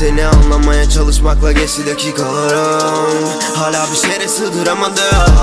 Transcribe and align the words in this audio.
Seni 0.00 0.26
anlamaya 0.26 0.90
çalışmakla 0.90 1.52
geçti 1.52 1.86
dakikalarım. 1.86 3.28
Hala 3.56 3.86
bir 3.92 3.96
şere 3.96 4.28
sığdıramadım. 4.28 5.34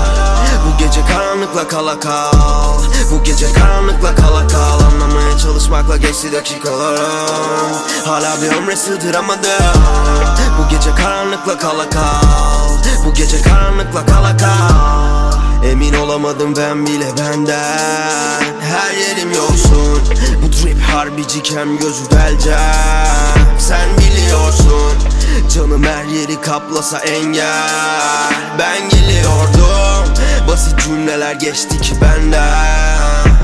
Bu 0.66 0.78
gece 0.78 1.00
karanlıkla 1.06 1.68
kala 1.68 2.00
kal. 2.00 2.78
Bu 3.10 3.24
gece 3.24 3.52
karanlıkla 3.52 4.14
kala 4.14 4.48
kal. 4.48 4.80
Anlamaya 4.80 5.38
çalışmakla 5.38 5.96
geçti 5.96 6.32
dakikalarım. 6.32 7.76
Hala 8.06 8.42
bir 8.42 8.56
ömre 8.56 8.76
sığdıramadım. 8.76 9.82
Bu 10.58 10.68
gece 10.70 10.94
karanlıkla 10.94 11.58
kala 11.58 11.90
kal. 11.90 13.04
Bu 13.04 13.14
gece 13.14 13.42
karanlıkla 13.42 14.06
kala 14.06 14.36
kal. 14.36 15.38
Emin 15.70 15.94
olamadım 15.94 16.56
ben 16.56 16.86
bile 16.86 17.06
benden. 17.18 18.42
Her 18.60 18.96
yerim 18.96 19.32
yoksun 19.32 19.97
Bu 20.98 21.02
trip 21.02 21.10
harbiciken 21.12 21.78
gözü 21.78 22.10
delcem 22.10 22.58
Sen 23.58 23.88
biliyorsun 23.98 24.98
Canım 25.54 25.84
her 25.84 26.04
yeri 26.04 26.40
kaplasa 26.40 26.98
engel. 26.98 28.32
Ben 28.58 28.88
geliyordum 28.88 30.14
Basit 30.48 30.84
cümleler 30.84 31.34
geçti 31.34 31.80
ki 31.80 31.94
benden. 32.02 33.38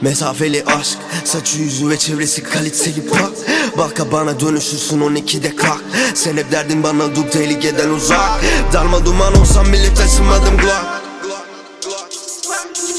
Mesafeli 0.00 0.64
aşk 0.66 0.98
Saçı 1.24 1.58
yüzü 1.58 1.90
ve 1.90 1.98
çevresi 1.98 2.42
kaliteli 2.42 3.08
pak 3.08 3.32
Baka 3.78 4.12
bana 4.12 4.40
dönüşürsün 4.40 5.00
12'de 5.00 5.56
kalk. 5.56 5.82
Sen 6.14 6.36
hep 6.36 6.52
derdin 6.52 6.82
bana 6.82 7.16
dur 7.16 7.30
tehlikeden 7.30 7.90
uzak. 7.90 8.30
Darma 8.72 9.06
duman 9.06 9.36
olsam 9.36 9.72
bile 9.72 9.94
taşımadım 9.94 10.56
Glock 10.56 11.04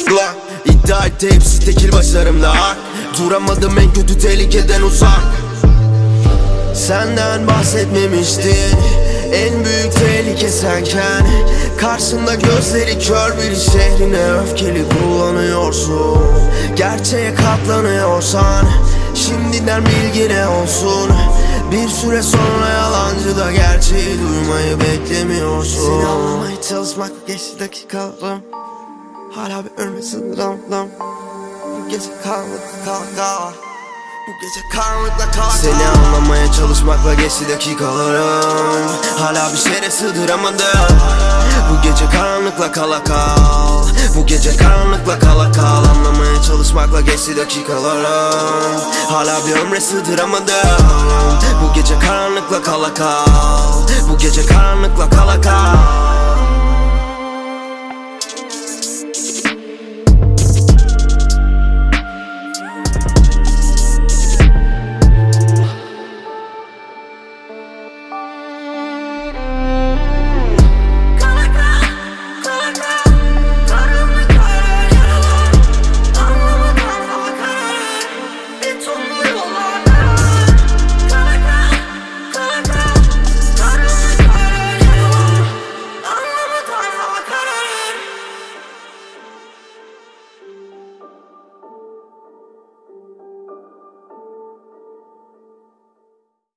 Glock 0.08 0.45
İddia 0.66 1.06
etti 1.06 1.32
hepsi 1.32 1.60
tekil 1.60 1.92
başlarımda. 1.92 2.54
Duramadım 3.18 3.80
en 3.80 3.94
kötü 3.94 4.20
tehlikeden 4.20 4.82
uzak. 4.82 5.36
Senden 6.74 7.48
bahsetmemiştin 7.48 8.78
En 9.34 9.66
büyük 9.66 9.94
tehlike 9.94 10.50
senken. 10.50 11.28
Karşında 11.78 12.36
gözleri 12.36 13.00
kör 13.00 13.38
bir 13.38 13.56
şehrine 13.56 14.32
öfkeli 14.32 14.84
kullanıyorsun 14.90 16.18
Gerçeğe 16.76 17.36
katlanıyorsan 17.36 18.66
Şimdiden 19.16 19.84
bilgine 19.86 20.48
olsun. 20.48 21.12
Bir 21.72 21.88
süre 21.88 22.24
sonra 22.24 22.70
yalancı 22.70 23.38
da 23.38 23.52
gerçeği 23.52 24.20
duymayı 24.20 24.80
beklemiyorsun. 24.80 26.00
Seni 26.00 26.08
anlamaya 26.08 26.62
çalışmak 26.70 27.28
geçti 27.28 27.60
dakikalarım 27.60 28.42
Hala 29.36 29.64
bir 29.66 29.84
ölme 29.84 30.02
sınırım 30.02 30.60
Bu 31.66 31.90
gece 31.90 32.10
karanlık 32.24 32.86
kal 32.86 33.02
kal 33.18 33.52
bu 34.28 34.32
gece 34.42 34.62
karanlıkla 34.74 35.32
kal 35.32 35.50
Seni 35.50 35.88
anlamaya 35.88 36.52
çalışmakla 36.52 37.14
geçti 37.14 37.50
dakikalarım. 37.50 38.92
Hala 39.20 39.54
bir 39.54 39.58
şere 39.58 39.92
sığdıramadım. 39.92 40.98
Bu 41.72 41.82
gece 41.82 42.10
karanlıkla 42.10 42.72
kala 42.72 43.04
kal 43.04 43.88
Bu 44.16 44.26
gece 44.26 44.58
karanlıkla 44.58 45.20
kala 45.20 45.52
kal 45.52 45.86
Anlamaya 45.86 46.42
çalışmakla 46.42 47.02
geçti 47.02 47.38
dakikalarım. 47.38 48.82
Hala 49.10 49.48
bir 49.48 49.56
ömre 49.56 49.82
sığdıramadım. 49.82 50.86
Bu 51.64 51.74
gece 51.74 52.00
karanlıkla 52.00 52.62
kala 52.64 52.94
kal 52.94 53.26
Bu 54.10 54.18
gece 54.18 54.46
karanlıkla 54.46 55.10
kala 55.10 55.16
kal 55.20 55.25